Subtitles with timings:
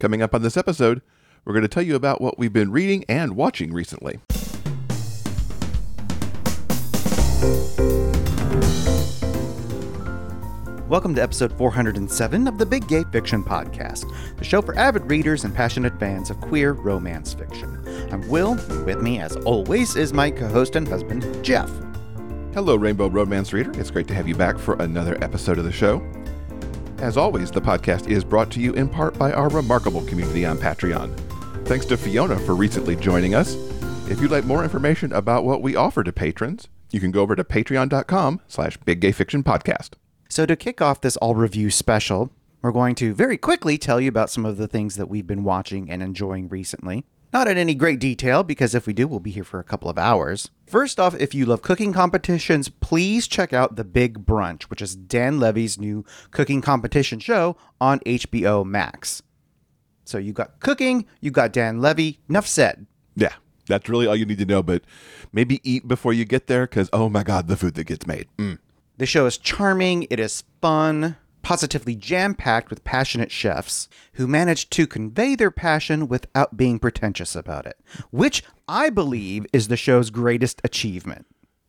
[0.00, 1.02] Coming up on this episode,
[1.44, 4.20] we're going to tell you about what we've been reading and watching recently.
[10.88, 14.08] Welcome to episode 407 of the Big Gay Fiction Podcast,
[14.38, 17.82] the show for avid readers and passionate fans of queer romance fiction.
[18.12, 18.52] I'm Will.
[18.52, 21.68] And with me, as always, is my co host and husband, Jeff.
[22.54, 23.72] Hello, Rainbow Romance Reader.
[23.80, 25.98] It's great to have you back for another episode of the show.
[26.98, 30.58] As always, the podcast is brought to you in part by our remarkable community on
[30.58, 31.16] Patreon.
[31.66, 33.54] Thanks to Fiona for recently joining us.
[34.10, 37.36] If you'd like more information about what we offer to patrons, you can go over
[37.36, 39.90] to patreon.com slash biggayfictionpodcast.
[40.28, 42.30] So, to kick off this all review special,
[42.62, 45.44] we're going to very quickly tell you about some of the things that we've been
[45.44, 47.04] watching and enjoying recently.
[47.32, 49.90] Not in any great detail, because if we do, we'll be here for a couple
[49.90, 50.50] of hours.
[50.66, 54.96] First off, if you love cooking competitions, please check out The Big Brunch, which is
[54.96, 59.22] Dan Levy's new cooking competition show on HBO Max.
[60.04, 62.18] So you got cooking, you got Dan Levy.
[62.30, 62.86] Enough said.
[63.14, 63.34] Yeah,
[63.66, 64.82] that's really all you need to know, but
[65.30, 68.26] maybe eat before you get there because, oh my God, the food that gets made.
[68.38, 68.58] Mm.
[68.96, 71.16] The show is charming, it is fun,
[71.48, 77.34] positively jam packed with passionate chefs who manage to convey their passion without being pretentious
[77.34, 81.24] about it, which I believe is the show's greatest achievement.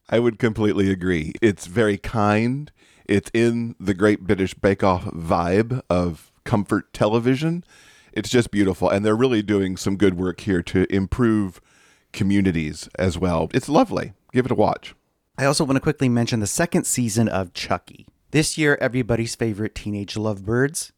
[0.10, 1.32] I would completely agree.
[1.42, 2.70] It's very kind.
[3.06, 7.64] It's in the Great British Bake Off vibe of comfort television.
[8.12, 8.90] It's just beautiful.
[8.90, 11.62] And they're really doing some good work here to improve
[12.12, 13.50] communities as well.
[13.54, 14.12] It's lovely.
[14.34, 14.94] Give it a watch.
[15.38, 18.08] I also want to quickly mention the second season of Chucky.
[18.32, 20.92] This year, everybody's favorite teenage lovebirds,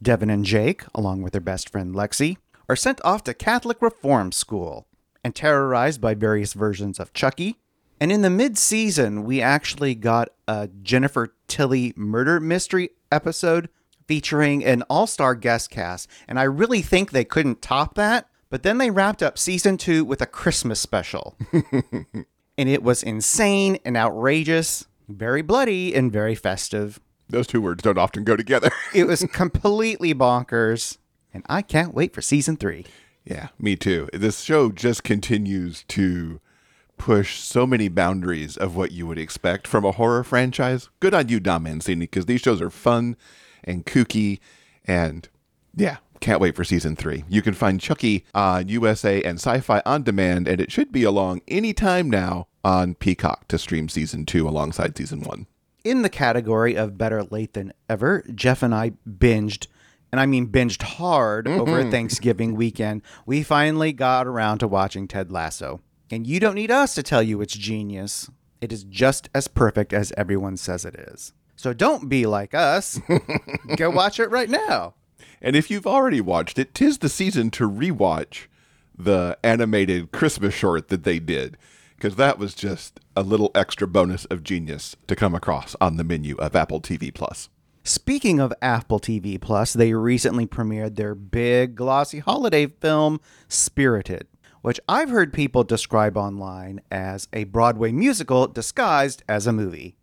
[0.00, 2.36] Devin and Jake, along with their best friend Lexi,
[2.68, 4.86] are sent off to Catholic reform school
[5.24, 7.56] and terrorized by various versions of Chucky.
[7.98, 13.68] And in the mid season, we actually got a Jennifer Tilly murder mystery episode
[14.06, 16.08] featuring an all star guest cast.
[16.28, 18.28] And I really think they couldn't top that.
[18.48, 21.36] But then they wrapped up season two with a Christmas special.
[21.52, 27.00] and it was insane and outrageous, very bloody and very festive.
[27.28, 28.70] Those two words don't often go together.
[28.94, 30.98] it was completely bonkers,
[31.34, 32.86] and I can't wait for season three.
[33.24, 34.08] Yeah, me too.
[34.12, 36.40] This show just continues to
[36.96, 40.88] push so many boundaries of what you would expect from a horror franchise.
[41.00, 43.16] Good on you, Don Mancini, because these shows are fun
[43.64, 44.38] and kooky,
[44.84, 45.28] and
[45.74, 47.24] yeah, can't wait for season three.
[47.28, 51.02] You can find Chucky on USA and Sci Fi on demand, and it should be
[51.02, 55.46] along any time now on Peacock to stream season two alongside season one.
[55.84, 59.68] In the category of better late than ever, Jeff and I binged,
[60.10, 61.60] and I mean binged hard mm-hmm.
[61.60, 63.02] over Thanksgiving weekend.
[63.24, 65.80] We finally got around to watching Ted Lasso.
[66.10, 68.28] And you don't need us to tell you it's genius.
[68.60, 71.32] It is just as perfect as everyone says it is.
[71.54, 73.00] So don't be like us.
[73.76, 74.94] Go watch it right now.
[75.40, 78.46] And if you've already watched it, tis the season to rewatch
[78.98, 81.56] the animated Christmas short that they did,
[81.96, 86.04] because that was just a little extra bonus of genius to come across on the
[86.04, 87.48] menu of Apple TV Plus.
[87.82, 94.26] Speaking of Apple TV Plus, they recently premiered their big glossy holiday film, Spirited,
[94.62, 99.96] which I've heard people describe online as a Broadway musical disguised as a movie.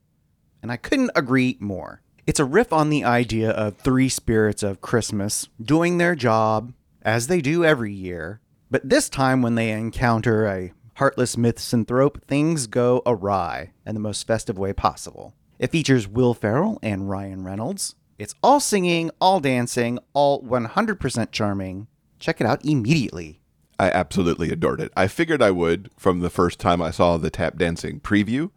[0.62, 2.02] And I couldn't agree more.
[2.26, 7.28] It's a riff on the idea of three spirits of Christmas doing their job, as
[7.28, 8.40] they do every year,
[8.72, 14.28] but this time when they encounter a heartless misanthrope, things go awry in the most
[14.28, 15.34] festive way possible.
[15.60, 17.96] It features Will Ferrell and Ryan Reynolds.
[18.20, 21.88] It's all singing, all dancing, all 100% charming.
[22.20, 23.42] Check it out immediately.
[23.80, 24.92] I absolutely adored it.
[24.96, 28.52] I figured I would from the first time I saw the tap dancing preview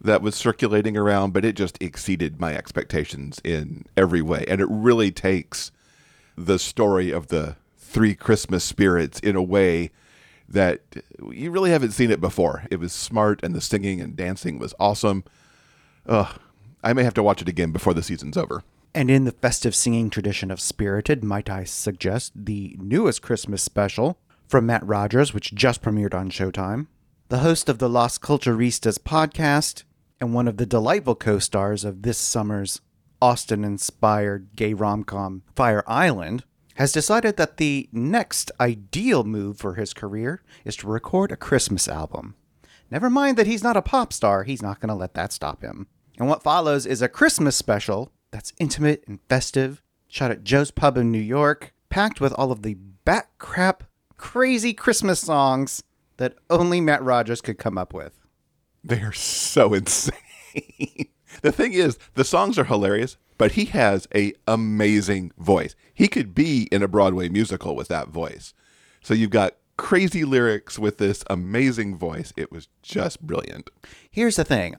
[0.00, 4.44] that was circulating around, but it just exceeded my expectations in every way.
[4.48, 5.72] And it really takes
[6.36, 9.90] the story of the three Christmas spirits in a way
[10.48, 10.80] that
[11.30, 12.64] you really haven't seen it before.
[12.70, 15.24] It was smart, and the singing and dancing was awesome.
[16.06, 16.38] Ugh,
[16.82, 18.62] I may have to watch it again before the season's over.
[18.94, 24.18] And in the festive singing tradition of Spirited, might I suggest the newest Christmas special
[24.46, 26.86] from Matt Rogers, which just premiered on Showtime.
[27.28, 29.82] The host of the Las Culturistas podcast
[30.20, 32.80] and one of the delightful co stars of this summer's
[33.20, 39.74] Austen inspired gay rom com Fire Island, has decided that the next ideal move for
[39.74, 42.34] his career is to record a Christmas album.
[42.90, 45.62] Never mind that he's not a pop star, he's not going to let that stop
[45.62, 45.86] him.
[46.18, 50.96] And what follows is a Christmas special that's intimate and festive, shot at Joe's Pub
[50.96, 53.84] in New York, packed with all of the bat crap,
[54.16, 55.82] crazy Christmas songs
[56.16, 58.20] that only Matt Rogers could come up with.
[58.82, 60.12] They are so insane.
[61.42, 65.74] the thing is, the songs are hilarious, but he has a amazing voice.
[65.92, 68.54] He could be in a Broadway musical with that voice.
[69.02, 72.32] So you've got crazy lyrics with this amazing voice.
[72.36, 73.70] It was just brilliant.
[74.10, 74.76] Here's the thing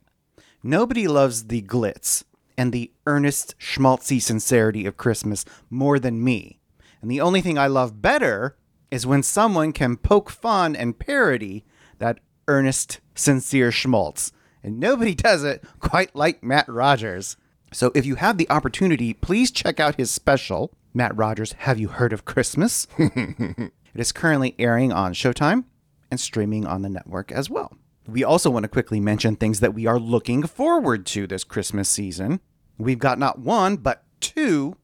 [0.63, 2.24] nobody loves the glitz
[2.57, 6.60] and the earnest, schmaltzy sincerity of Christmas more than me.
[7.01, 8.58] And the only thing I love better
[8.90, 11.66] is when someone can poke fun and parody
[12.00, 14.31] that earnest, sincere schmaltz.
[14.63, 17.38] And nobody does it quite like Matt Rogers.
[17.75, 21.89] So if you have the opportunity, please check out his special, Matt Rogers Have You
[21.89, 22.88] Heard of Christmas?
[22.98, 25.66] it is currently airing on Showtime
[26.10, 27.74] and streaming on the network as well.
[28.07, 31.89] We also want to quickly mention things that we are looking forward to this Christmas
[31.89, 32.39] season.
[32.77, 34.77] We've got not one, but two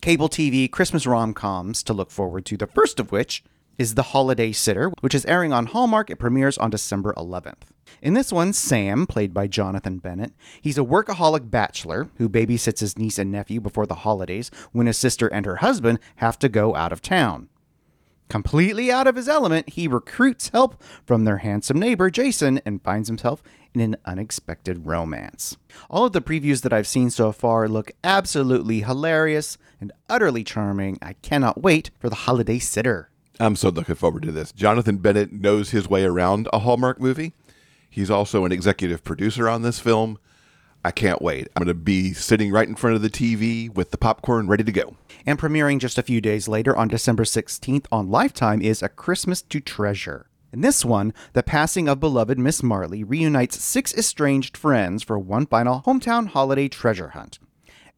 [0.00, 2.56] cable TV Christmas rom coms to look forward to.
[2.56, 3.44] The first of which
[3.76, 6.08] is The Holiday Sitter, which is airing on Hallmark.
[6.08, 7.64] It premieres on December 11th.
[8.02, 12.98] In this one, Sam, played by Jonathan Bennett, he's a workaholic bachelor who babysits his
[12.98, 16.74] niece and nephew before the holidays when his sister and her husband have to go
[16.74, 17.48] out of town.
[18.28, 23.08] Completely out of his element, he recruits help from their handsome neighbor, Jason, and finds
[23.08, 23.42] himself
[23.74, 25.56] in an unexpected romance.
[25.88, 30.98] All of the previews that I've seen so far look absolutely hilarious and utterly charming.
[31.00, 33.10] I cannot wait for the holiday sitter.
[33.40, 34.52] I'm so looking forward to this.
[34.52, 37.32] Jonathan Bennett knows his way around a Hallmark movie.
[37.88, 40.18] He's also an executive producer on this film.
[40.84, 41.48] I can't wait.
[41.56, 44.64] I'm going to be sitting right in front of the TV with the popcorn ready
[44.64, 44.96] to go.
[45.26, 49.42] And premiering just a few days later on December 16th on Lifetime is A Christmas
[49.42, 50.26] to Treasure.
[50.52, 55.46] In this one, the passing of beloved Miss Marley reunites six estranged friends for one
[55.46, 57.38] final hometown holiday treasure hunt.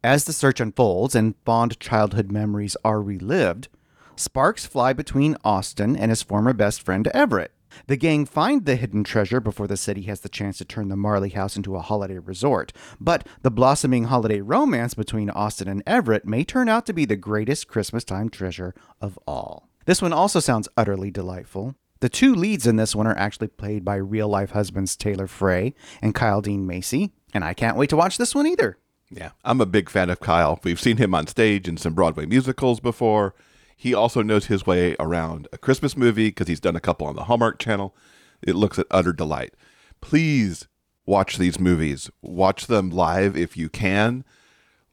[0.03, 3.69] As the search unfolds and fond childhood memories are relived,
[4.17, 7.53] sparks fly between Austin and his former best friend Everett.
[7.87, 10.97] The gang find the hidden treasure before the city has the chance to turn the
[10.97, 12.73] Marley house into a holiday resort.
[13.01, 17.17] But the blossoming holiday romance between Austin and Everett may turn out to be the
[17.17, 19.69] greatest Christmas time treasure of all.
[19.87, 21.75] This one also sounds utterly delightful.
[22.01, 25.75] The two leads in this one are actually played by real life husbands Taylor Frey
[26.01, 28.79] and Kyle Dean Massey, and I can't wait to watch this one either.
[29.11, 30.61] Yeah, I'm a big fan of Kyle.
[30.63, 33.35] We've seen him on stage in some Broadway musicals before.
[33.81, 37.17] He also knows his way around a Christmas movie because he's done a couple on
[37.17, 37.97] the Hallmark Channel.
[38.43, 39.55] It looks at utter delight.
[40.03, 40.69] Please
[41.07, 42.11] watch these movies.
[42.21, 44.23] Watch them live if you can.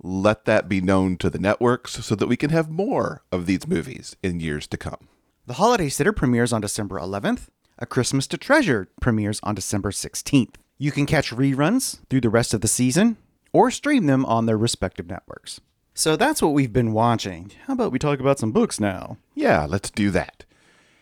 [0.01, 3.67] Let that be known to the networks so that we can have more of these
[3.67, 5.09] movies in years to come.
[5.47, 7.47] The Holiday Sitter premieres on December 11th.
[7.79, 10.55] A Christmas to Treasure premieres on December 16th.
[10.77, 13.17] You can catch reruns through the rest of the season
[13.51, 15.59] or stream them on their respective networks.
[15.97, 17.53] So that's what we've been watching.
[17.65, 19.17] How about we talk about some books now?
[19.33, 20.45] Yeah, let's do that.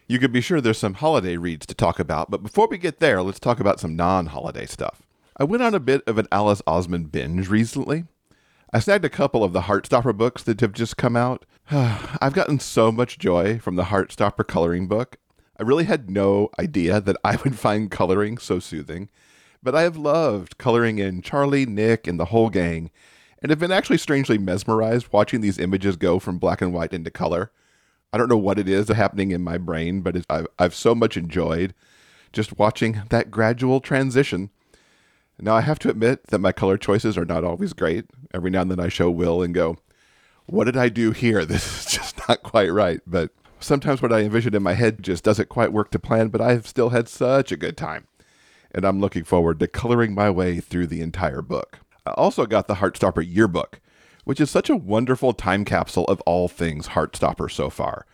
[0.07, 3.01] You can be sure there's some holiday reads to talk about, but before we get
[3.01, 5.01] there, let's talk about some non holiday stuff.
[5.35, 8.05] I went on a bit of an Alice Oseman binge recently.
[8.71, 11.43] I snagged a couple of the Heartstopper books that have just come out.
[11.71, 15.17] I've gotten so much joy from the Heartstopper coloring book.
[15.59, 19.09] I really had no idea that I would find coloring so soothing,
[19.61, 22.91] but I have loved coloring in Charlie, Nick, and the whole gang,
[23.45, 27.11] and have been actually strangely mesmerized watching these images go from black and white into
[27.11, 27.51] color.
[28.11, 31.15] I don't know what it is happening in my brain, but I've, I've so much
[31.15, 31.75] enjoyed
[32.33, 34.49] just watching that gradual transition.
[35.39, 38.05] Now, I have to admit that my color choices are not always great.
[38.33, 39.77] Every now and then I show Will and go,
[40.47, 41.45] What did I do here?
[41.45, 43.01] This is just not quite right.
[43.05, 46.41] But sometimes what I envision in my head just doesn't quite work to plan, but
[46.41, 48.07] I've still had such a good time.
[48.71, 51.81] And I'm looking forward to coloring my way through the entire book.
[52.05, 53.79] I also got the Heartstopper yearbook,
[54.23, 58.05] which is such a wonderful time capsule of all things Heartstopper so far.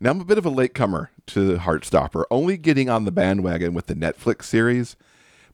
[0.00, 3.86] Now, I'm a bit of a latecomer to Heartstopper, only getting on the bandwagon with
[3.86, 4.96] the Netflix series.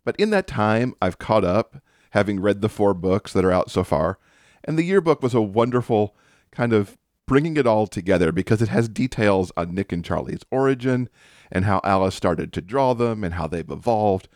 [0.05, 3.71] But in that time, I've caught up, having read the four books that are out
[3.71, 4.19] so far.
[4.63, 6.17] And the yearbook was a wonderful
[6.53, 11.09] kind of bringing it all together because it has details on Nick and Charlie's origin
[11.51, 14.29] and how Alice started to draw them and how they've evolved.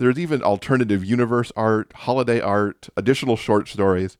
[0.00, 4.16] There's even alternative universe art, holiday art, additional short stories.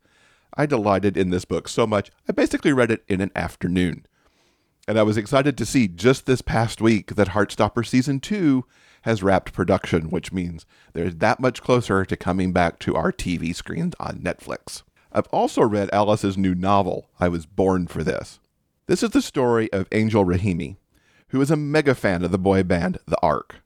[0.53, 4.05] I delighted in this book so much, I basically read it in an afternoon.
[4.87, 8.67] And I was excited to see just this past week that Heartstopper Season 2
[9.05, 13.55] has wrapped production, which means they're that much closer to coming back to our TV
[13.55, 14.83] screens on Netflix.
[15.13, 18.39] I've also read Alice's new novel, I Was Born for This.
[18.87, 20.77] This is the story of Angel Rahimi,
[21.29, 23.63] who is a mega fan of the boy band The Ark.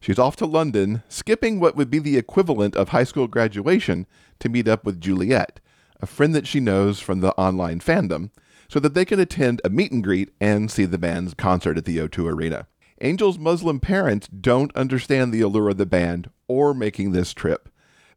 [0.00, 4.06] She's off to London, skipping what would be the equivalent of high school graduation
[4.38, 5.60] to meet up with Juliet,
[6.00, 8.30] a friend that she knows from the online fandom,
[8.68, 11.84] so that they can attend a meet and greet and see the band's concert at
[11.84, 12.66] the O2 Arena.
[12.98, 17.68] Angel's Muslim parents don't understand the allure of the band or making this trip,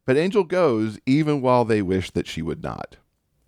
[0.06, 2.96] but Angel goes even while they wish that she would not.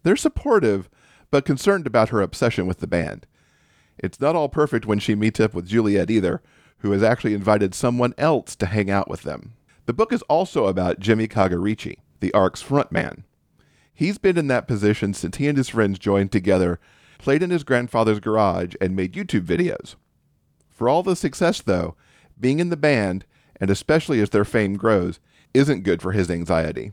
[0.04, 0.90] They're supportive,
[1.32, 3.28] but concerned about her obsession with the band.
[3.98, 6.42] It's not all perfect when she meets up with Juliet either,
[6.86, 9.54] who has actually invited someone else to hang out with them.
[9.88, 13.24] The book is also about Jimmy Kaga-Ricci, the Ark's frontman.
[13.92, 16.80] He's been in that position since he and his friends joined together,
[17.18, 19.96] played in his grandfather's garage, and made YouTube videos.
[20.70, 21.96] For all the success, though,
[22.40, 23.26] being in the band,
[23.60, 25.20] and especially as their fame grows,
[25.56, 26.92] isn't good for his anxiety.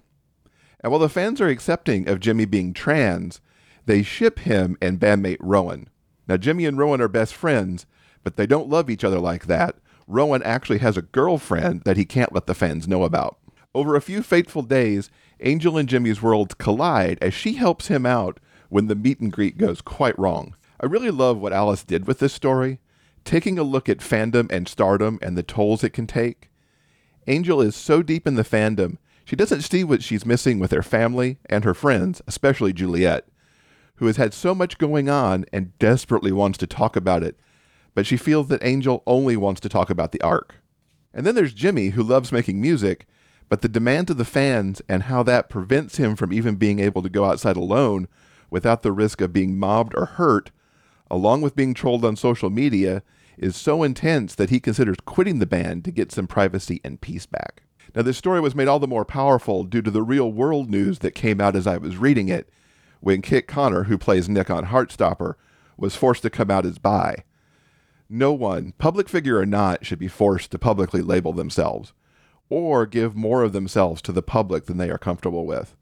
[0.80, 3.42] And while the fans are accepting of Jimmy being trans,
[3.84, 5.90] they ship him and bandmate Rowan.
[6.26, 7.84] Now, Jimmy and Rowan are best friends,
[8.24, 9.76] but they don't love each other like that.
[10.06, 13.38] Rowan actually has a girlfriend that he can't let the fans know about.
[13.74, 18.38] Over a few fateful days, Angel and Jimmy's worlds collide as she helps him out
[18.68, 20.54] when the meet and greet goes quite wrong.
[20.80, 22.80] I really love what Alice did with this story,
[23.24, 26.50] taking a look at fandom and stardom and the tolls it can take.
[27.26, 30.82] Angel is so deep in the fandom, she doesn't see what she's missing with her
[30.82, 33.26] family and her friends, especially Juliet,
[33.96, 37.38] who has had so much going on and desperately wants to talk about it,
[37.94, 40.56] but she feels that Angel only wants to talk about the Ark.
[41.14, 43.06] And then there's Jimmy, who loves making music,
[43.48, 47.02] but the demands of the fans and how that prevents him from even being able
[47.02, 48.08] to go outside alone
[48.50, 50.50] without the risk of being mobbed or hurt,
[51.10, 53.02] along with being trolled on social media,
[53.36, 57.26] is so intense that he considers quitting the band to get some privacy and peace
[57.26, 57.62] back.
[57.94, 61.00] Now, this story was made all the more powerful due to the real world news
[61.00, 62.48] that came out as I was reading it
[63.00, 65.34] when Kit Connor, who plays Nick on Heartstopper,
[65.76, 67.24] was forced to come out as bi.
[68.14, 71.94] No one, public figure or not, should be forced to publicly label themselves
[72.50, 75.74] or give more of themselves to the public than they are comfortable with.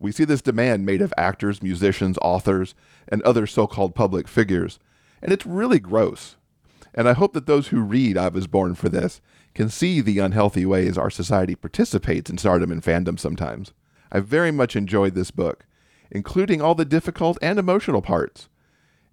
[0.00, 2.74] We see this demand made of actors, musicians, authors,
[3.06, 4.80] and other so called public figures,
[5.22, 6.34] and it's really gross.
[6.92, 9.20] And I hope that those who read I Was Born for This
[9.54, 13.72] can see the unhealthy ways our society participates in stardom and fandom sometimes.
[14.10, 15.66] I very much enjoyed this book,
[16.10, 18.48] including all the difficult and emotional parts.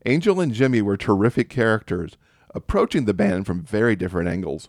[0.07, 2.17] Angel and Jimmy were terrific characters,
[2.57, 4.67] approaching the band from very different angles.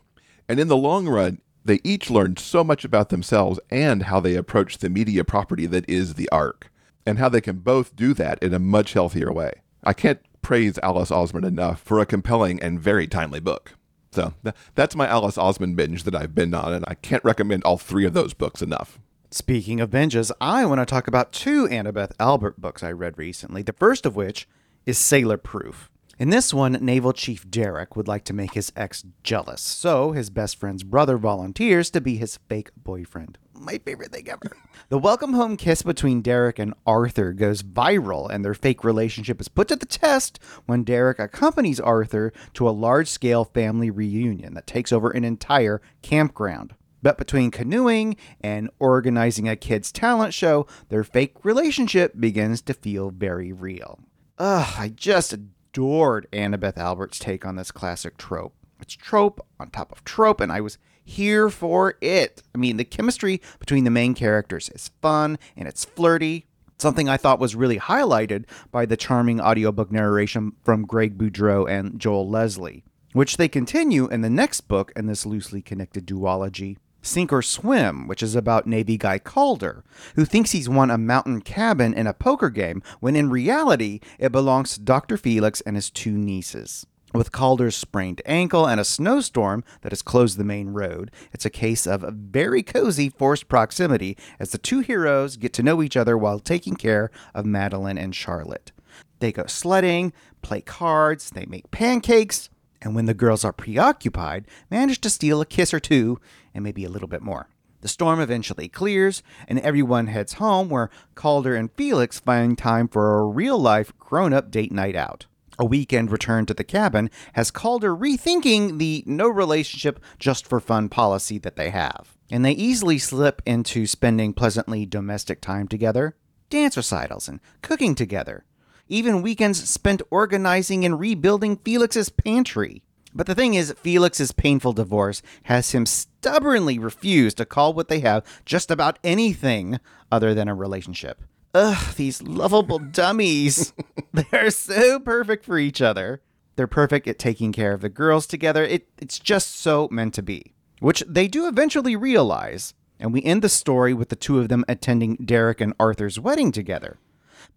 [0.48, 4.36] And in the long run, they each learned so much about themselves and how they
[4.36, 6.70] approach the media property that is the Ark,
[7.04, 9.52] and how they can both do that in a much healthier way.
[9.82, 13.72] I can't praise Alice Oseman enough for a compelling and very timely book.
[14.12, 17.64] So th- that's my Alice Oseman binge that I've been on, and I can't recommend
[17.64, 18.98] all three of those books enough.
[19.30, 23.62] Speaking of binges, I want to talk about two Annabeth Albert books I read recently,
[23.62, 24.48] the first of which
[24.86, 25.90] is Sailor Proof.
[26.18, 30.30] In this one, Naval Chief Derek would like to make his ex jealous, so his
[30.30, 33.38] best friend's brother volunteers to be his fake boyfriend.
[33.54, 34.56] My favorite thing ever.
[34.88, 39.46] the welcome home kiss between Derek and Arthur goes viral, and their fake relationship is
[39.46, 44.66] put to the test when Derek accompanies Arthur to a large scale family reunion that
[44.66, 46.74] takes over an entire campground.
[47.00, 53.10] But between canoeing and organizing a kids' talent show, their fake relationship begins to feel
[53.10, 54.00] very real.
[54.38, 55.36] Ugh, I just
[55.78, 58.52] adored Annabeth Albert's take on this classic trope.
[58.80, 62.42] It's trope on top of trope, and I was here for it.
[62.52, 66.46] I mean, the chemistry between the main characters is fun and it's flirty.
[66.78, 72.00] Something I thought was really highlighted by the charming audiobook narration from Greg Boudreau and
[72.00, 72.82] Joel Leslie,
[73.12, 76.78] which they continue in the next book in this loosely connected duology.
[77.02, 79.84] Sink or Swim, which is about Navy guy Calder,
[80.16, 84.32] who thinks he's won a mountain cabin in a poker game when in reality it
[84.32, 85.16] belongs to Dr.
[85.16, 86.86] Felix and his two nieces.
[87.14, 91.50] With Calder's sprained ankle and a snowstorm that has closed the main road, it's a
[91.50, 96.18] case of very cozy forced proximity as the two heroes get to know each other
[96.18, 98.72] while taking care of Madeline and Charlotte.
[99.20, 100.12] They go sledding,
[100.42, 102.50] play cards, they make pancakes,
[102.80, 106.20] and when the girls are preoccupied, manage to steal a kiss or two
[106.54, 107.48] and maybe a little bit more.
[107.80, 113.18] The storm eventually clears, and everyone heads home where Calder and Felix find time for
[113.18, 115.26] a real life grown up date night out.
[115.60, 120.88] A weekend return to the cabin has Calder rethinking the no relationship just for fun
[120.88, 122.16] policy that they have.
[122.30, 126.16] And they easily slip into spending pleasantly domestic time together,
[126.50, 128.44] dance recitals, and cooking together
[128.88, 132.82] even weekends spent organizing and rebuilding Felix's pantry.
[133.14, 138.00] But the thing is, Felix's painful divorce has him stubbornly refuse to call what they
[138.00, 139.80] have just about anything
[140.12, 141.22] other than a relationship.
[141.54, 143.72] Ugh, these lovable dummies.
[144.12, 146.22] They're so perfect for each other.
[146.56, 148.64] They're perfect at taking care of the girls together.
[148.64, 152.74] It, it's just so meant to be, which they do eventually realize.
[153.00, 156.50] And we end the story with the two of them attending Derek and Arthur's wedding
[156.50, 156.98] together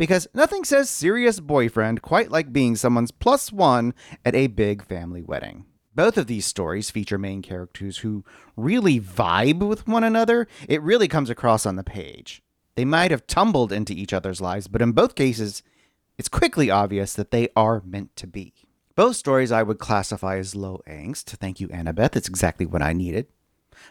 [0.02, 3.94] because nothing says serious boyfriend quite like being someone's plus one
[4.26, 5.64] at a big family wedding.
[5.94, 8.26] Both of these stories feature main characters who
[8.58, 10.48] really vibe with one another.
[10.68, 12.42] It really comes across on the page.
[12.74, 15.62] They might have tumbled into each other's lives, but in both cases,
[16.18, 18.56] it's quickly obvious that they are meant to be.
[18.96, 21.26] Both stories I would classify as low angst.
[21.26, 22.16] Thank you, Annabeth.
[22.16, 23.28] It's exactly what I needed.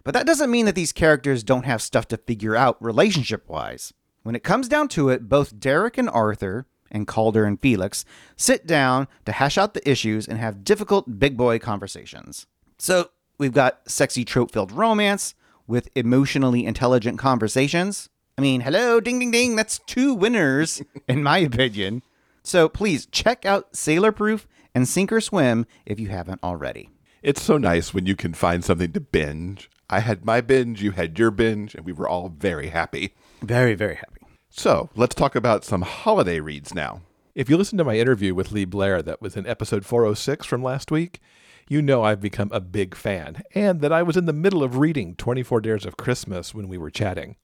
[0.02, 3.92] But that doesn't mean that these characters don't have stuff to figure out relationship wise.
[4.22, 8.04] When it comes down to it, both Derek and Arthur, and Calder and Felix,
[8.36, 12.46] sit down to hash out the issues and have difficult big boy conversations.
[12.78, 15.34] So we've got sexy trope filled romance
[15.66, 18.08] with emotionally intelligent conversations.
[18.36, 19.56] I mean, hello, ding, ding, ding.
[19.56, 22.02] That's two winners, in my opinion.
[22.42, 26.90] So please check out Sailor Proof and Sink or Swim if you haven't already.
[27.22, 29.70] It's so nice when you can find something to binge.
[29.92, 33.14] I had my binge, you had your binge, and we were all very happy.
[33.42, 34.20] Very, very happy.
[34.48, 37.02] So let's talk about some holiday reads now.
[37.34, 40.62] If you listen to my interview with Lee Blair that was in episode 406 from
[40.62, 41.20] last week,
[41.68, 44.78] you know I've become a big fan, and that I was in the middle of
[44.78, 47.34] reading 24 Dares of Christmas when we were chatting.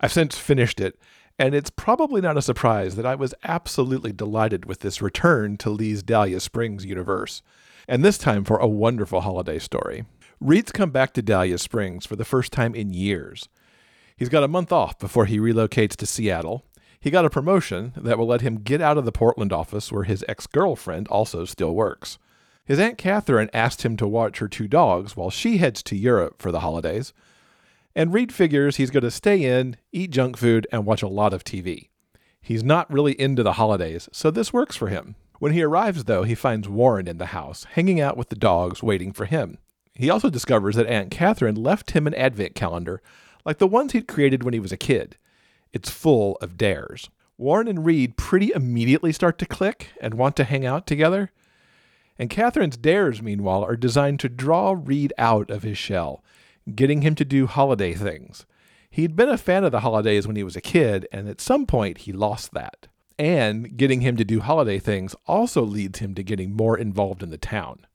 [0.00, 1.00] I've since finished it,
[1.36, 5.70] and it's probably not a surprise that I was absolutely delighted with this return to
[5.70, 7.42] Lee's Dahlia Springs universe,
[7.88, 10.04] and this time for a wonderful holiday story.
[10.40, 13.48] Reed's come back to Dahlia Springs for the first time in years.
[14.16, 16.64] He's got a month off before he relocates to Seattle.
[17.00, 20.04] He got a promotion that will let him get out of the Portland office where
[20.04, 22.18] his ex girlfriend also still works.
[22.64, 26.40] His Aunt Catherine asked him to watch her two dogs while she heads to Europe
[26.40, 27.12] for the holidays.
[27.96, 31.32] And Reed figures he's going to stay in, eat junk food, and watch a lot
[31.32, 31.88] of TV.
[32.40, 35.16] He's not really into the holidays, so this works for him.
[35.40, 38.82] When he arrives, though, he finds Warren in the house, hanging out with the dogs,
[38.84, 39.58] waiting for him.
[39.98, 43.02] He also discovers that Aunt Catherine left him an advent calendar,
[43.44, 45.16] like the ones he'd created when he was a kid.
[45.72, 47.10] It's full of dares.
[47.36, 51.30] Warren and Reed pretty immediately start to click and want to hang out together.
[52.18, 56.22] And Catherine's dares, meanwhile, are designed to draw Reed out of his shell
[56.74, 58.46] getting him to do holiday things.
[58.90, 61.66] He'd been a fan of the holidays when he was a kid, and at some
[61.66, 62.88] point he lost that.
[63.18, 67.30] And getting him to do holiday things also leads him to getting more involved in
[67.30, 67.86] the town.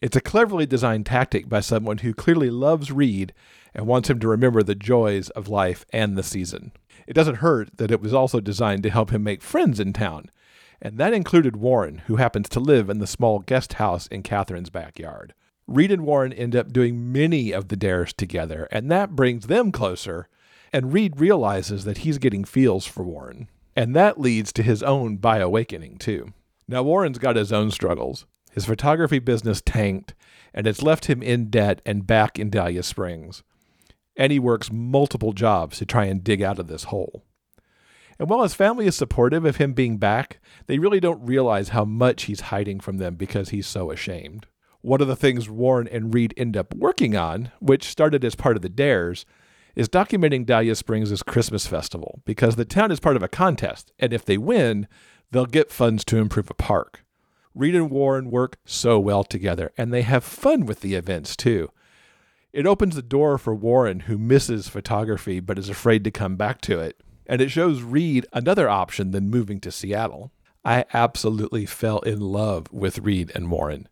[0.00, 3.34] It's a cleverly designed tactic by someone who clearly loves Reed
[3.74, 6.72] and wants him to remember the joys of life and the season.
[7.06, 10.30] It doesn't hurt that it was also designed to help him make friends in town,
[10.80, 14.70] and that included Warren, who happens to live in the small guest house in Catherine's
[14.70, 15.34] backyard.
[15.66, 19.70] Reed and Warren end up doing many of the dares together, and that brings them
[19.70, 20.28] closer.
[20.72, 23.48] And Reed realizes that he's getting feels for Warren.
[23.76, 26.32] And that leads to his own bioawakening, too.
[26.66, 28.24] Now, Warren's got his own struggles.
[28.50, 30.14] His photography business tanked,
[30.52, 33.42] and it's left him in debt and back in Dahlia Springs.
[34.16, 37.24] And he works multiple jobs to try and dig out of this hole.
[38.18, 41.84] And while his family is supportive of him being back, they really don't realize how
[41.84, 44.46] much he's hiding from them because he's so ashamed
[44.82, 48.56] one of the things Warren and Reed end up working on, which started as part
[48.56, 49.26] of the Dares,
[49.76, 54.12] is documenting Dahlia Springs' Christmas festival because the town is part of a contest, and
[54.12, 54.88] if they win,
[55.30, 57.04] they'll get funds to improve a park.
[57.54, 61.70] Reed and Warren work so well together, and they have fun with the events too.
[62.52, 66.60] It opens the door for Warren, who misses photography but is afraid to come back
[66.62, 70.32] to it, and it shows Reed another option than moving to Seattle.
[70.64, 73.88] I absolutely fell in love with Reed and Warren.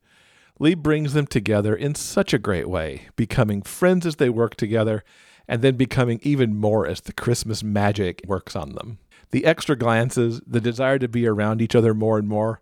[0.59, 5.05] Lee brings them together in such a great way, becoming friends as they work together,
[5.47, 8.99] and then becoming even more as the Christmas magic works on them.
[9.31, 12.61] The extra glances, the desire to be around each other more and more,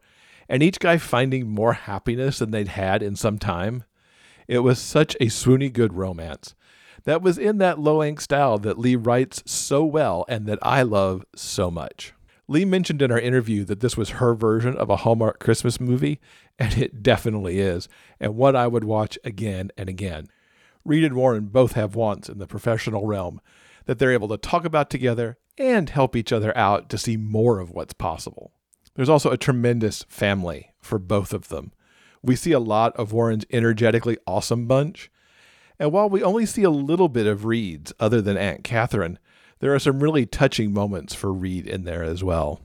[0.49, 3.85] and each guy finding more happiness than they'd had in some time.
[4.49, 6.55] It was such a swoony good romance
[7.07, 10.83] that was in that low angst style that Lee writes so well and that I
[10.83, 12.13] love so much.
[12.49, 16.21] Lee mentioned in our interview that this was her version of a Hallmark Christmas movie,
[16.59, 17.89] and it definitely is,
[18.21, 20.27] and what I would watch again and again.
[20.85, 23.41] Reed and Warren both have wants in the professional realm
[23.87, 27.59] that they're able to talk about together and help each other out to see more
[27.59, 28.53] of what's possible.
[28.97, 31.73] There's also a tremendous family for both of them.
[32.23, 35.11] We see a lot of Warren's energetically awesome bunch,
[35.79, 39.19] and while we only see a little bit of Reed's other than Aunt Catherine,
[39.61, 42.61] there are some really touching moments for Reed in there as well.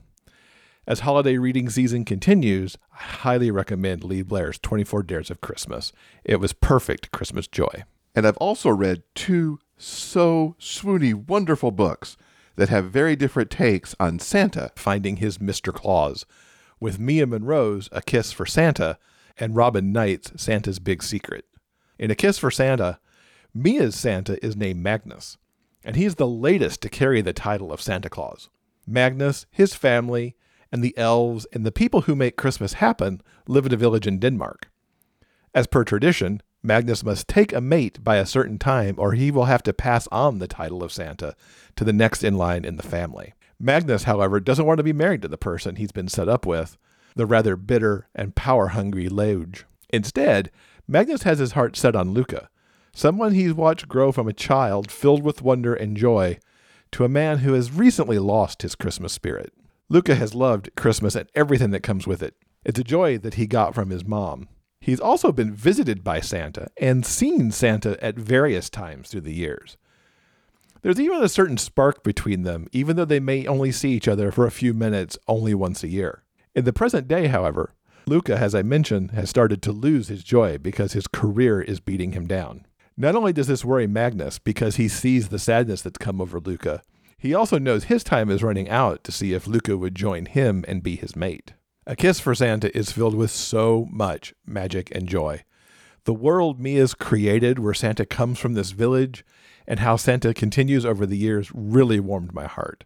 [0.86, 5.92] As holiday reading season continues, I highly recommend Lee Blair's 24 Dares of Christmas.
[6.24, 7.84] It was perfect Christmas joy.
[8.14, 12.16] And I've also read two so swoony, wonderful books
[12.56, 14.70] that have very different takes on Santa.
[14.76, 15.72] Finding his Mr.
[15.72, 16.26] Claus,
[16.80, 18.98] with Mia Monroe's A Kiss for Santa
[19.38, 21.44] and Robin Knight's Santa's Big Secret.
[21.98, 22.98] In A Kiss for Santa,
[23.54, 25.38] Mia's Santa is named Magnus,
[25.84, 28.48] and he's the latest to carry the title of Santa Claus.
[28.86, 30.34] Magnus, his family,
[30.72, 34.18] and the elves and the people who make Christmas happen live in a village in
[34.18, 34.70] Denmark.
[35.54, 39.46] As per tradition, Magnus must take a mate by a certain time, or he will
[39.46, 41.34] have to pass on the title of Santa
[41.74, 43.34] to the next in line in the family.
[43.58, 46.76] Magnus, however, doesn't want to be married to the person he's been set up with,
[47.16, 49.64] the rather bitter and power hungry Leuge.
[49.90, 50.50] Instead,
[50.86, 52.48] Magnus has his heart set on Luca,
[52.94, 56.38] someone he's watched grow from a child filled with wonder and joy
[56.92, 59.52] to a man who has recently lost his Christmas spirit.
[59.88, 62.34] Luca has loved Christmas and everything that comes with it.
[62.64, 64.48] It's a joy that he got from his mom.
[64.82, 69.76] He's also been visited by Santa and seen Santa at various times through the years.
[70.82, 74.32] There's even a certain spark between them, even though they may only see each other
[74.32, 76.24] for a few minutes only once a year.
[76.56, 77.72] In the present day, however,
[78.08, 82.10] Luca, as I mentioned, has started to lose his joy because his career is beating
[82.10, 82.66] him down.
[82.96, 86.82] Not only does this worry Magnus because he sees the sadness that's come over Luca,
[87.16, 90.64] he also knows his time is running out to see if Luca would join him
[90.66, 91.52] and be his mate.
[91.84, 95.42] A Kiss for Santa is filled with so much magic and joy.
[96.04, 99.24] The world Mia's created, where Santa comes from this village,
[99.66, 102.84] and how Santa continues over the years, really warmed my heart.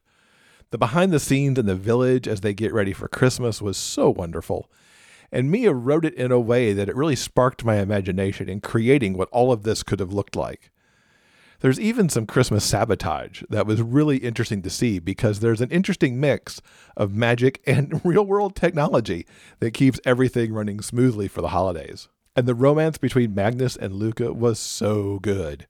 [0.71, 4.09] The behind the scenes in the village as they get ready for Christmas was so
[4.09, 4.71] wonderful.
[5.31, 9.13] And Mia wrote it in a way that it really sparked my imagination in creating
[9.13, 10.71] what all of this could have looked like.
[11.67, 16.21] There's even some Christmas sabotage that was really interesting to see because there's an interesting
[16.21, 16.63] mix
[16.97, 19.27] of magic and real world technology
[19.59, 22.07] that keeps everything running smoothly for the holidays.
[22.37, 25.67] And the romance between Magnus and Luca was so good.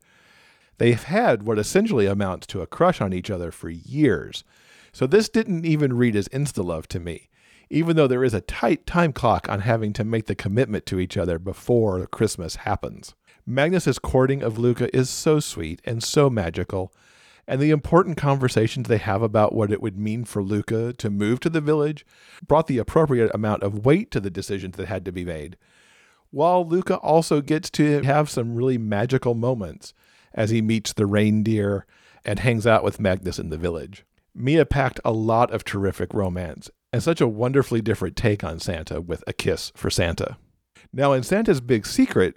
[0.77, 4.45] They've had what essentially amounts to a crush on each other for years.
[4.93, 7.31] So this didn't even read as insta love to me,
[7.71, 11.01] even though there is a tight time clock on having to make the commitment to
[11.01, 13.15] each other before Christmas happens.
[13.47, 16.93] Magnus's courting of Luca is so sweet and so magical,
[17.47, 21.39] and the important conversations they have about what it would mean for Luca to move
[21.41, 22.05] to the village
[22.45, 25.57] brought the appropriate amount of weight to the decisions that had to be made.
[26.33, 29.95] While Luca also gets to have some really magical moments
[30.35, 31.87] as he meets the reindeer
[32.25, 34.05] and hangs out with Magnus in the village.
[34.35, 39.01] Mia packed a lot of terrific romance and such a wonderfully different take on Santa
[39.01, 40.37] with A Kiss for Santa.
[40.93, 42.37] Now, in Santa's Big Secret,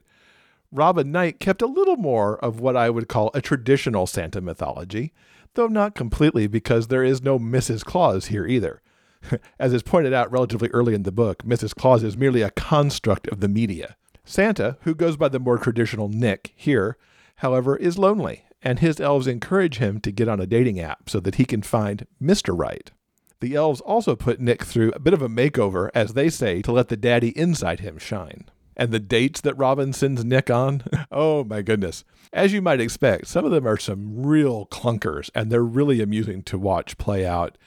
[0.71, 5.13] Robin Knight kept a little more of what I would call a traditional Santa mythology,
[5.55, 7.84] though not completely because there is no Mrs.
[7.84, 8.82] Claus here either.
[9.60, 11.73] As is pointed out relatively early in the book, Mrs.
[11.73, 13.95] Claus is merely a construct of the media.
[14.23, 16.97] Santa, who goes by the more traditional Nick here,
[17.38, 21.19] however, is lonely, and his elves encourage him to get on a dating app so
[21.19, 22.55] that he can find Mr.
[22.58, 22.91] Right.
[23.39, 26.71] The elves also put Nick through a bit of a makeover, as they say, to
[26.71, 28.45] let the daddy inside him shine
[28.79, 30.81] and the dates that Robin sends Nick on.
[31.11, 32.05] oh my goodness.
[32.31, 36.41] As you might expect, some of them are some real clunkers, and they're really amusing
[36.43, 37.57] to watch play out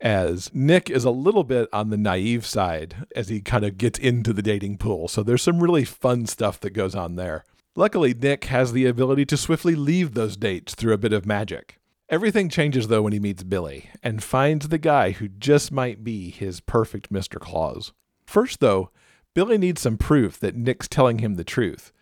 [0.00, 3.98] as Nick is a little bit on the naive side as he kind of gets
[3.98, 5.06] into the dating pool.
[5.06, 7.44] So there's some really fun stuff that goes on there.
[7.76, 11.78] Luckily, Nick has the ability to swiftly leave those dates through a bit of magic.
[12.08, 16.30] Everything changes though when he meets Billy and finds the guy who just might be
[16.30, 17.38] his perfect Mr.
[17.38, 17.92] Claus.
[18.26, 18.90] First, though,
[19.34, 21.92] Billy needs some proof that Nick's telling him the truth.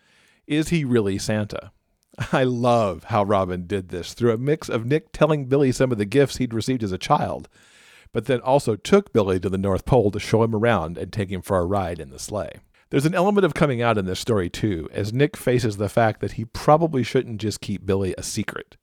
[0.47, 1.71] Is he really Santa?
[2.31, 5.97] I love how Robin did this through a mix of Nick telling Billy some of
[5.97, 7.47] the gifts he'd received as a child,
[8.11, 11.29] but then also took Billy to the North Pole to show him around and take
[11.29, 12.59] him for a ride in the sleigh.
[12.89, 16.19] There's an element of coming out in this story, too, as Nick faces the fact
[16.19, 18.75] that he probably shouldn't just keep Billy a secret.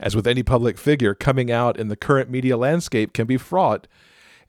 [0.00, 3.86] As with any public figure, coming out in the current media landscape can be fraught,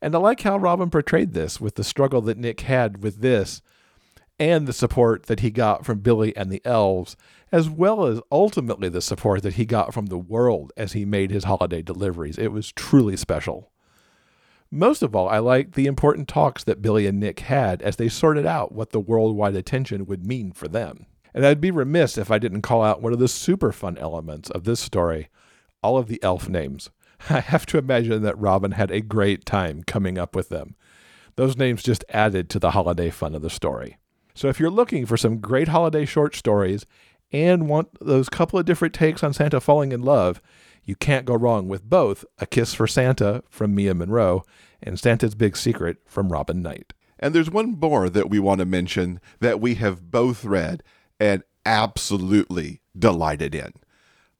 [0.02, 3.62] and I like how Robin portrayed this with the struggle that Nick had with this
[4.40, 7.16] and the support that he got from Billy and the elves,
[7.52, 11.32] as well as ultimately the support that he got from the world as he made
[11.32, 12.38] his holiday deliveries.
[12.38, 13.72] It was truly special.
[14.70, 18.10] Most of all, I liked the important talks that Billy and Nick had as they
[18.10, 21.06] sorted out what the worldwide attention would mean for them.
[21.34, 24.50] And I'd be remiss if I didn't call out one of the super fun elements
[24.50, 25.30] of this story
[25.84, 26.90] all of the elf names.
[27.30, 30.76] I have to imagine that Robin had a great time coming up with them.
[31.36, 33.98] Those names just added to the holiday fun of the story.
[34.34, 36.86] So if you're looking for some great holiday short stories
[37.32, 40.42] and want those couple of different takes on Santa falling in love,
[40.84, 44.44] you can't go wrong with both A Kiss for Santa from Mia Monroe
[44.82, 46.94] and Santa's Big Secret from Robin Knight.
[47.20, 50.84] And there's one more that we want to mention that we have both read
[51.20, 53.74] and absolutely delighted in.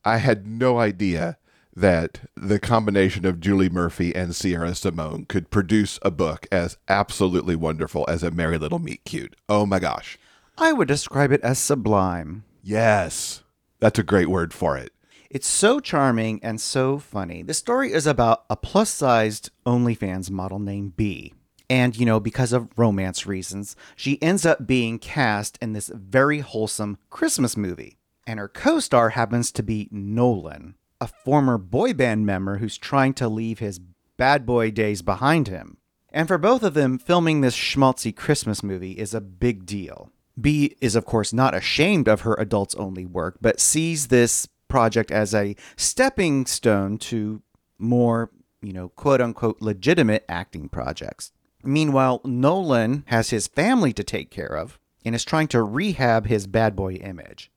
[0.06, 1.38] I had no idea
[1.78, 7.56] that the combination of Julie Murphy and Sierra Simone could produce a book as absolutely
[7.56, 9.36] wonderful as A Merry Little Meet Cute.
[9.48, 10.18] Oh my gosh.
[10.58, 12.44] I would describe it as sublime.
[12.64, 13.44] Yes.
[13.80, 14.92] That's a great word for it.
[15.30, 17.44] It's so charming and so funny.
[17.44, 21.36] The story is about a plus sized OnlyFans model named B.
[21.70, 26.40] And, you know, because of romance reasons, she ends up being cast in this very
[26.40, 27.98] wholesome Christmas movie.
[28.26, 33.14] And her co star happens to be Nolan, a former boy band member who's trying
[33.16, 33.80] to leave his
[34.18, 35.78] bad boy days behind him.
[36.10, 40.12] And for both of them, filming this schmaltzy Christmas movie is a big deal.
[40.40, 45.12] B is, of course, not ashamed of her adults only work, but sees this project
[45.12, 47.42] as a stepping stone to
[47.78, 48.32] more,
[48.62, 51.32] you know, quote unquote legitimate acting projects.
[51.64, 56.48] Meanwhile, Nolan has his family to take care of and is trying to rehab his
[56.48, 57.52] bad boy image.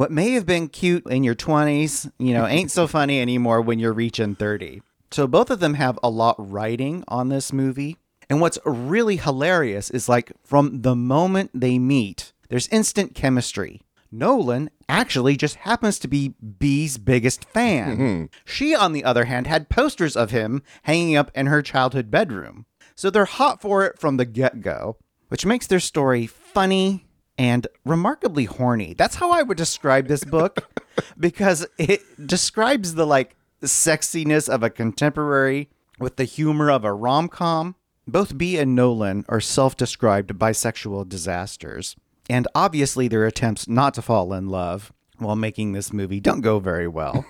[0.00, 3.78] What may have been cute in your 20s, you know, ain't so funny anymore when
[3.78, 4.80] you're reaching 30.
[5.10, 7.98] So both of them have a lot writing on this movie.
[8.30, 13.82] And what's really hilarious is like from the moment they meet, there's instant chemistry.
[14.10, 17.98] Nolan actually just happens to be B's biggest fan.
[17.98, 18.24] Mm-hmm.
[18.46, 22.64] she, on the other hand, had posters of him hanging up in her childhood bedroom.
[22.94, 24.96] So they're hot for it from the get go,
[25.28, 27.04] which makes their story funny
[27.40, 28.92] and remarkably horny.
[28.92, 30.68] That's how I would describe this book
[31.18, 37.28] because it describes the like sexiness of a contemporary with the humor of a rom
[37.28, 37.76] com.
[38.06, 41.96] Both B and Nolan are self described bisexual disasters,
[42.28, 46.58] and obviously their attempts not to fall in love while making this movie don't go
[46.58, 47.24] very well.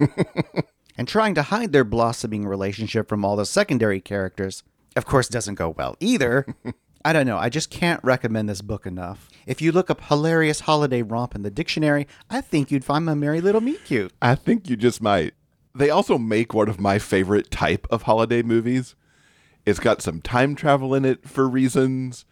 [0.96, 4.64] and trying to hide their blossoming relationship from all the secondary characters,
[4.96, 6.46] of course, doesn't go well either.
[7.04, 7.38] I don't know.
[7.38, 9.28] I just can't recommend this book enough.
[9.46, 13.14] If you look up hilarious holiday romp in the dictionary, I think you'd find my
[13.14, 14.12] merry little meet cute.
[14.20, 15.32] I think you just might.
[15.74, 18.94] They also make one of my favorite type of holiday movies.
[19.64, 22.26] It's got some time travel in it for reasons.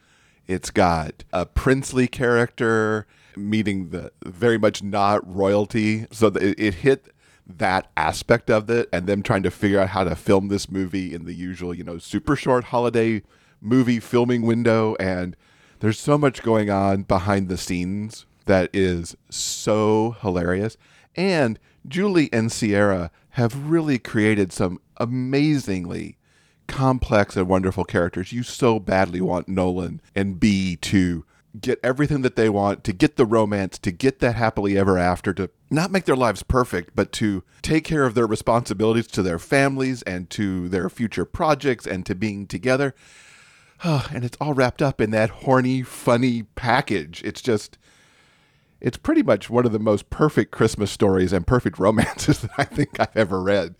[0.47, 6.07] It's got a princely character meeting the very much not royalty.
[6.11, 7.09] So it, it hit
[7.47, 11.15] that aspect of it and them trying to figure out how to film this movie
[11.15, 13.23] in the usual, you know, super short holiday
[13.61, 14.97] movie filming window.
[15.01, 15.37] And
[15.81, 20.77] there's so much going on behind the scenes that is so hilarious.
[21.15, 26.17] And Julie and Sierra have really created some amazingly
[26.67, 28.33] complex and wonderful characters.
[28.33, 31.25] You so badly want Nolan and B to
[31.59, 35.33] get everything that they want, to get the romance, to get that happily ever after,
[35.35, 39.39] to not make their lives perfect, but to take care of their responsibilities to their
[39.39, 42.95] families and to their future projects and to being together.
[43.85, 47.23] and it's all wrapped up in that horny, funny package.
[47.25, 47.79] It's just
[48.81, 52.65] it's pretty much one of the most perfect Christmas stories and perfect romances that I
[52.65, 53.75] think I've ever read.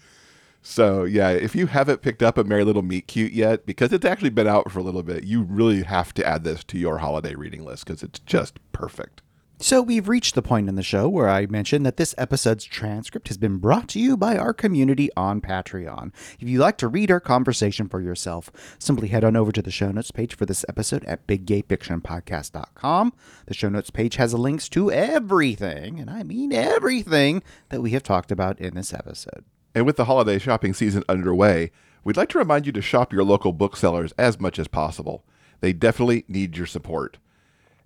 [0.61, 4.05] So yeah, if you haven't picked up a Merry Little Meet Cute yet, because it's
[4.05, 6.99] actually been out for a little bit, you really have to add this to your
[6.99, 9.23] holiday reading list because it's just perfect.
[9.61, 13.27] So we've reached the point in the show where I mentioned that this episode's transcript
[13.27, 16.13] has been brought to you by our community on Patreon.
[16.39, 19.73] If you'd like to read our conversation for yourself, simply head on over to the
[19.73, 23.13] show notes page for this episode at biggayfictionpodcast.com.
[23.47, 28.05] The show notes page has links to everything, and I mean everything, that we have
[28.05, 29.45] talked about in this episode.
[29.75, 31.73] And with the holiday shopping season underway,
[32.05, 35.25] we'd like to remind you to shop your local booksellers as much as possible.
[35.59, 37.19] They definitely need your support.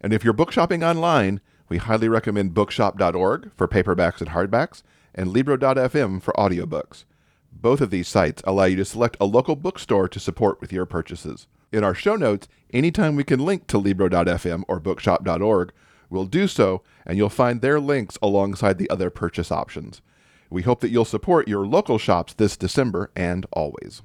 [0.02, 1.40] And if you're book shopping online,
[1.72, 4.82] we highly recommend bookshop.org for paperbacks and hardbacks
[5.14, 7.04] and libro.fm for audiobooks.
[7.50, 10.84] Both of these sites allow you to select a local bookstore to support with your
[10.84, 11.46] purchases.
[11.72, 15.72] In our show notes, anytime we can link to libro.fm or bookshop.org,
[16.10, 20.02] we'll do so, and you'll find their links alongside the other purchase options.
[20.50, 24.02] We hope that you'll support your local shops this December and always.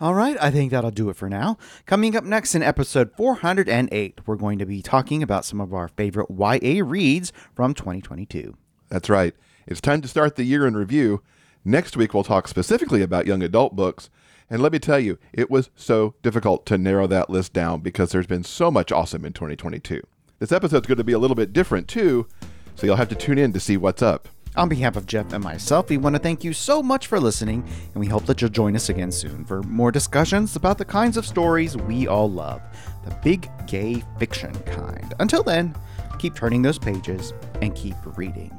[0.00, 1.58] All right, I think that'll do it for now.
[1.84, 5.88] Coming up next in episode 408, we're going to be talking about some of our
[5.88, 8.56] favorite YA reads from 2022.
[8.88, 9.34] That's right.
[9.66, 11.22] It's time to start the year in review.
[11.66, 14.08] Next week, we'll talk specifically about young adult books.
[14.48, 18.10] And let me tell you, it was so difficult to narrow that list down because
[18.10, 20.00] there's been so much awesome in 2022.
[20.38, 22.26] This episode's going to be a little bit different, too,
[22.74, 24.28] so you'll have to tune in to see what's up.
[24.56, 27.64] On behalf of Jeff and myself, we want to thank you so much for listening,
[27.94, 31.16] and we hope that you'll join us again soon for more discussions about the kinds
[31.16, 32.60] of stories we all love
[33.04, 35.14] the big gay fiction kind.
[35.20, 35.74] Until then,
[36.18, 37.32] keep turning those pages
[37.62, 38.52] and keep reading.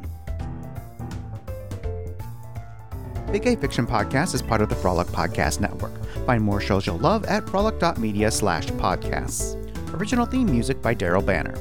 [3.32, 5.94] Big Gay Fiction Podcast is part of the Frolic Podcast Network.
[6.26, 9.56] Find more shows you'll love at frolic.media slash podcasts.
[9.94, 11.56] Original theme music by Daryl Banner.